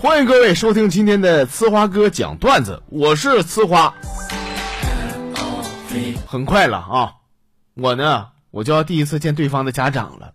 [0.00, 3.92] 欢迎各位收听今天的呲花哥讲段子，我是呲花。
[6.26, 7.12] 很快了啊，
[7.74, 10.32] 我呢，我就要第一次见对方的家长了。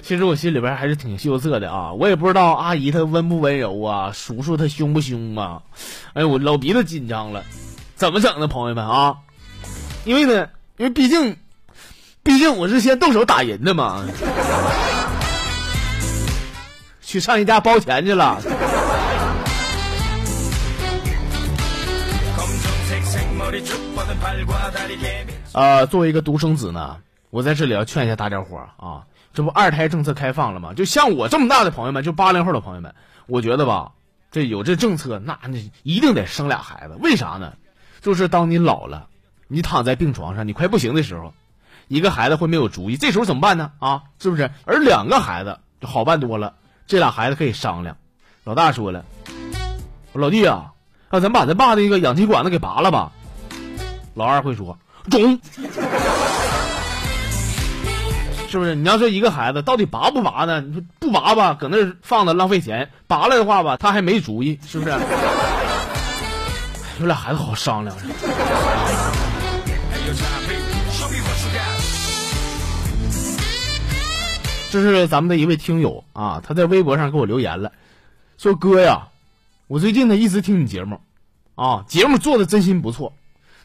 [0.00, 5.62] 其实我心里边还是挺羞涩的啊，我也不知道阿姨她温不温柔啊，叔叔他凶不凶啊？
[6.12, 7.42] 哎，我老鼻子紧张了，
[7.96, 9.16] 怎么整呢，朋友们啊？
[10.04, 11.36] 因为呢，因为毕竟，
[12.22, 14.04] 毕竟我是先动手打人的嘛，
[17.02, 18.40] 去上一家包钱去了。
[25.52, 26.98] 呃，作为一个独生子呢，
[27.30, 30.74] 我在这里要劝一下大家伙儿啊，这不二胎政策开放了吗？
[30.74, 32.94] 就像我这么大的朋友们，就八零后的朋友们，
[33.26, 33.92] 我觉得吧，
[34.32, 36.96] 这有这政策，那那一定得生俩孩子。
[37.00, 37.52] 为啥呢？
[38.00, 39.06] 就是当你老了，
[39.46, 41.32] 你躺在病床上，你快不行的时候，
[41.86, 43.70] 一个孩子会没有主意，这时候怎么办呢？
[43.78, 44.50] 啊，是不是？
[44.66, 46.54] 而两个孩子就好办多了，
[46.88, 47.96] 这俩孩子可以商量。
[48.42, 49.04] 老大说了，
[50.12, 50.72] 老弟啊，
[51.10, 53.12] 那咱把咱爸那个氧气管子给拔了吧。
[54.14, 54.78] 老二会说
[55.10, 55.40] 中，
[58.48, 58.74] 是不是？
[58.74, 60.60] 你要说一个孩子到底拔不拔呢？
[60.60, 64.96] 你说不拔吧，搁那放着浪费钱；拔了的话吧，他还没主意，是不是？
[67.00, 67.96] 有俩孩子好商量。
[74.70, 77.72] 这是咱们的一位听友啊，他在微博上给我留言了，
[78.38, 79.08] 说哥呀，
[79.66, 81.00] 我最近呢一直听你节目，
[81.56, 83.12] 啊，节目做的真心不错。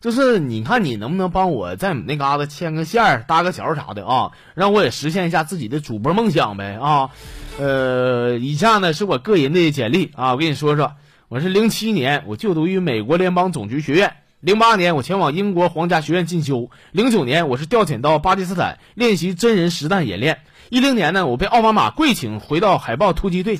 [0.00, 7.10] 就是你看你能不能帮我在你那嘎达牵个线儿、搭个桥啥的啊，让我也实现一下自己的主播梦想呗啊。
[7.58, 10.92] 呃，以下呢是我个人的简历啊，我跟你说说，
[11.28, 23.58] 我是零七年我就读于美国联邦总局学院，零八年我前往英国皇家学院进修，零九年我是调遣到巴基斯坦练习真人实弹演练，一零年呢我被奥巴马跪请回到海豹突击队，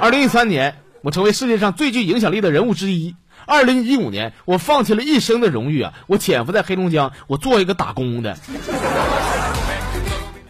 [0.00, 3.14] 二零一三年我成为世界上最具影响力的人物之一。
[3.46, 5.92] 二零一五年，我放弃了一生的荣誉啊！
[6.06, 8.36] 我潜伏在黑龙江，我做一个打工的。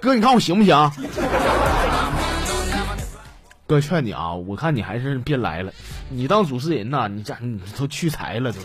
[0.00, 0.90] 哥，你看我行不行？
[3.66, 5.72] 哥，劝你啊，我看你还是别来了。
[6.08, 8.60] 你当主持人呐，你这你都屈才了都。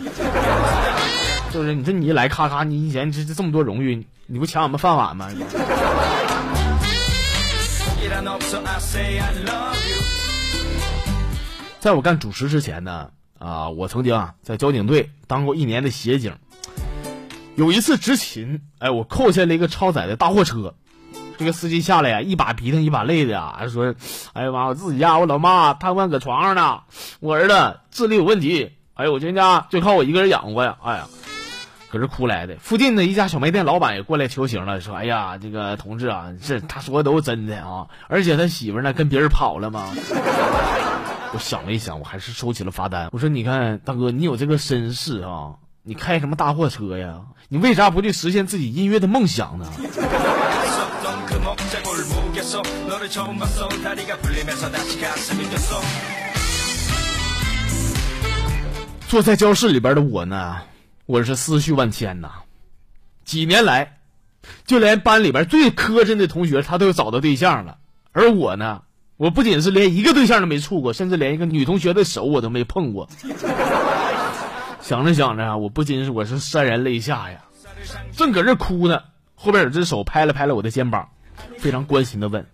[1.52, 1.74] 是不是？
[1.74, 5.30] 你说你一来，咔咔，你以前这这么多荣誉，你不抢我们饭碗吗？
[11.80, 13.10] 在我干主持之前呢。
[13.42, 16.36] 啊，我曾经啊在交警队当过一年的协警。
[17.56, 20.76] 有一次执勤，哎，我扣下了一个超载的大货车，
[21.38, 23.94] 这个司机下来呀，一把鼻涕一把泪的啊，说
[24.34, 26.82] ：“哎呀妈，我自己家我老妈瘫痪搁床上呢，
[27.20, 31.08] 我儿子智力有问题，哎呦，我全家就靠我一个人养活呀，哎呀，
[31.92, 39.94] 搁这哭来的。”附近的一家小卖店老板也过来求情了，说：“哎呀，这个同志啊，这他说的都是真的啊，而且他媳妇呢跟别人跑了吗？”
[41.34, 43.10] 我想了一想，我还是收起了罚单。
[43.14, 47.22] 我说：“你看，大哥，你有这个身世啊，你开什么大货车呀？
[47.48, 49.66] 你为啥不去实现自己音乐的梦想呢？”
[59.08, 60.58] 坐在教室里边的我呢，
[61.06, 62.30] 我是思绪万千呐。
[63.24, 64.00] 几年来，
[64.66, 67.78] 就连班里边最磕碜的同学，他都找到对象了，
[68.12, 68.82] 而我呢？
[69.22, 73.08] 我不仅是连一个对象都没处过，甚至连一个女同学的手我都没碰过。
[74.82, 77.44] 想着想着，我不禁是我是潸然泪下呀。
[78.18, 79.02] 正搁这哭呢，
[79.36, 81.10] 后边有只手拍了拍了我的肩膀，
[81.60, 82.48] 非常关心的问：“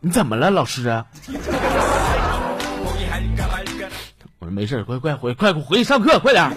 [0.00, 1.04] 你怎么了，老师？”
[4.40, 6.50] 我说：“没事，快快回，快回去上课，快点。”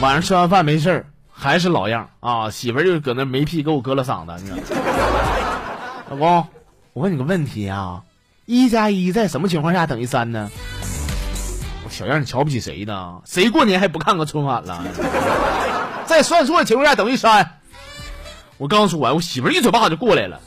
[0.00, 2.50] 晚上吃完饭没事儿，还是老样啊！
[2.50, 4.80] 媳妇儿就搁那没屁给我割了嗓子，你知道
[6.10, 6.46] 老公，
[6.92, 8.02] 我问你个问题啊，
[8.46, 10.48] 一加一在什么情况下等于三呢？
[11.84, 13.20] 我小样，你瞧不起谁呢？
[13.24, 14.84] 谁过年还不看个春晚了？
[16.06, 17.58] 在算错的情况下等于三。
[18.56, 20.40] 我刚说完，我媳妇儿一嘴巴就过来了。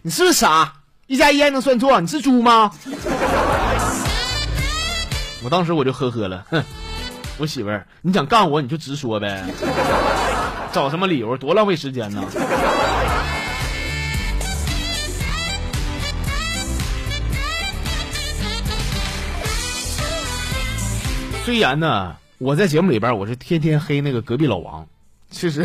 [0.00, 0.72] 你是不是傻？
[1.06, 2.00] 一加一还能算错？
[2.00, 2.70] 你是猪吗？
[5.44, 6.64] 我当时我就呵呵了，哼。
[7.38, 9.44] 我媳妇儿，你想干我你就直说呗，
[10.72, 11.36] 找什么理由？
[11.36, 12.20] 多浪费时间呢！
[21.44, 24.84] 虽然呢，我在节目里边我是天天黑那个隔壁老王，
[25.30, 25.64] 其实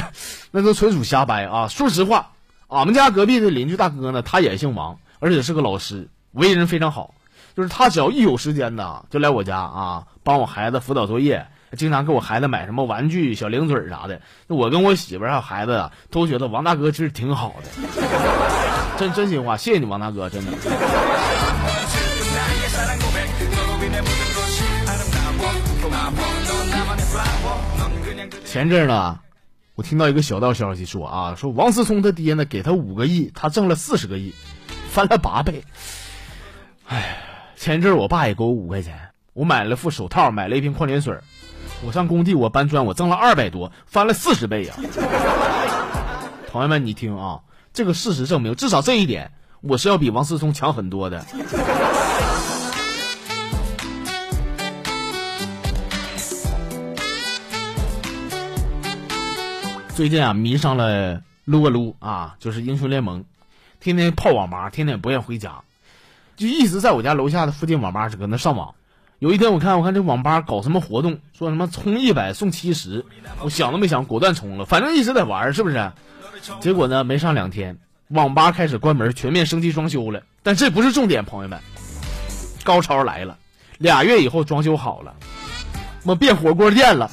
[0.52, 1.68] 那都纯属瞎掰啊！
[1.68, 2.34] 说实话，
[2.68, 7.16] 俺们家隔壁的邻居大哥呢，他也姓王，而且是个老师，为人非常好。
[7.58, 11.48] 就是他只要一有时间呢，就来我家啊，帮我孩子辅导作业。
[11.76, 14.22] 经常给我孩子买什么玩具、小零嘴啥的。
[14.48, 17.70] 我跟我媳妇还有孩子啊，都觉得王大哥其实挺好的。
[18.98, 20.52] 真真心话，谢谢你，王大哥，真的。
[28.46, 29.20] 前阵呢，
[29.74, 34.32] 我听到一个小道消息说啊，说王思聪他爹呢给他五个亿，他挣了四十个亿，
[34.92, 35.64] 翻了八倍。
[36.88, 37.18] 哎，
[37.56, 41.18] 前阵我爸也给我五块钱，我买了副手套，买了一瓶矿泉水。
[41.86, 44.74] 我上工地，我搬砖，我挣了二百多，翻了四十倍呀！
[46.52, 47.42] 朋友们，你听啊，
[47.74, 49.32] 这个事实证明，至少这一点，
[49.62, 51.26] 我是要比王思聪强很多的。
[59.94, 63.26] 最近啊，迷上了撸啊撸啊，就是英雄联盟，
[63.80, 65.62] 天天泡网吧，天天不愿回家，
[66.38, 68.74] 就一直在我家楼下的附近网吧是搁那上网。
[69.20, 73.06] 有一天我看我看这网吧搞什么活动，说什么充一百送七十，
[73.42, 75.92] 我想都没想，果断充了，反正一直在玩，是不是？
[76.60, 77.78] 结果呢，没上两天，
[78.10, 80.22] 网吧开始关门，全面升级装修了。
[80.42, 81.58] 但这不是重点，朋友们，
[82.66, 83.38] 高潮来了，
[83.78, 85.14] 俩月以后装修好了，
[86.04, 87.10] 我变火锅店了。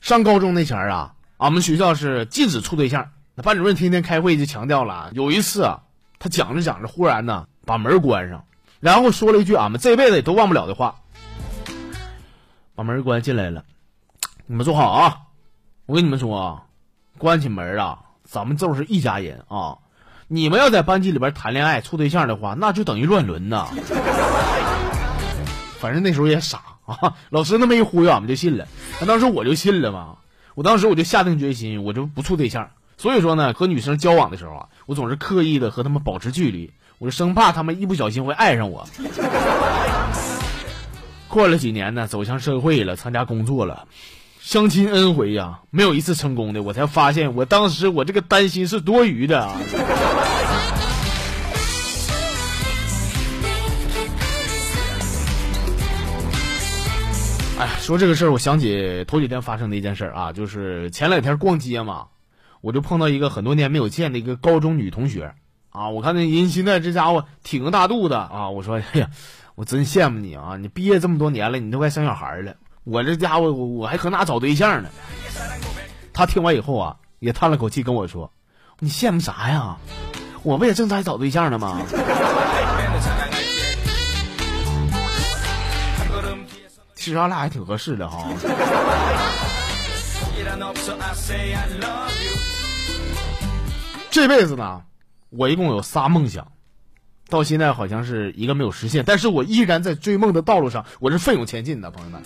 [0.00, 3.08] 上高中那前儿啊，俺们学校是禁止处对象。
[3.42, 5.10] 班主任天天开会就强调了。
[5.14, 5.82] 有一次啊，
[6.18, 8.44] 他讲着讲着，忽然呢把门关上，
[8.80, 10.96] 然后说了一句俺们这辈子也都忘不了的话。
[12.74, 13.64] 把门关进来了，
[14.46, 15.18] 你们坐好啊！
[15.86, 16.62] 我跟你们说啊，
[17.18, 19.78] 关起门啊，咱们就是一家人啊。
[20.28, 23.68] 你们要在班级里边谈恋爱处对象的话，那就等于乱伦呐。
[25.78, 26.62] 反正那时候也傻。
[26.86, 27.14] 啊！
[27.30, 28.66] 老师那么一忽悠，俺们就信了。
[29.00, 30.16] 那当时我就信了嘛。
[30.56, 32.70] 我当时我就下定决心，我就不处对象。
[33.00, 38.86] 所以说呢，和女生交往的时候啊，我总是刻意的和她们保持距离，我就生怕她们一不小心会爱上我。
[41.26, 43.88] 过了几年呢，走向社会了，参加工作了，
[44.38, 46.62] 相亲 N 回呀，没有一次成功的。
[46.62, 49.56] 我才发现，我当时我这个担心是多余的啊。
[57.60, 62.08] 哎，说这个事儿，我想起头几天发生的一件事啊，就是前两天逛街嘛，
[62.60, 65.34] 我就碰到一个很多年没有见的一个高中女同学
[65.70, 69.08] 啊，我看那人现在这家伙挺个大肚子啊，我说哎呀，
[69.54, 72.54] 我真羡慕你啊，你毕业这么多年了，你都快生小孩了，
[72.84, 74.88] 我这家伙我我还搁哪找对象呢？
[76.12, 78.32] 他听完以后啊，也叹了口气跟我说，
[78.78, 79.76] 你羡慕啥呀？
[80.42, 81.80] 我不也正在找对象呢吗？
[86.94, 88.28] 其实俺俩还挺合适的哈。
[94.10, 94.82] 这辈子呢，
[95.30, 96.52] 我一共有仨梦想，
[97.28, 102.22] 到现在好像是一个没有实现，但是我依然在追梦的道路上，我是奋勇前进的，朋友们。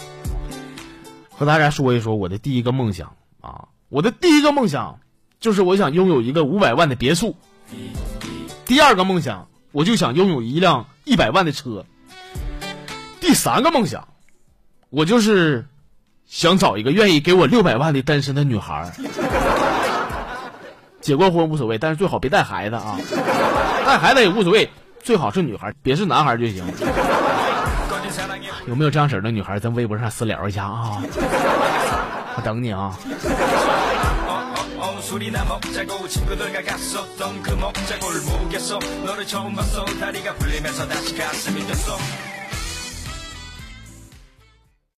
[1.30, 5.00] 和大家说一说我的第一个梦想啊，我的第一个梦想
[5.40, 7.36] 就是我想拥有一个五百万的别墅。
[8.66, 11.84] 第二个梦想，我就想拥有一辆一百万的车。
[13.20, 14.08] 第三个梦想。
[14.90, 15.66] 我就是
[16.24, 18.92] 想找一个愿意给我六百万的单身的女孩，
[21.04, 22.96] 结过婚无所谓，但是最好别带孩子啊，
[23.84, 24.66] 带孩子也无所谓，
[25.02, 26.64] 最好是女孩，别是男孩就行。
[28.66, 29.58] 有没有这样式的女孩？
[29.58, 30.96] 在微博上私聊一下啊，
[32.36, 32.96] 我等你啊。
[34.26, 34.94] 어,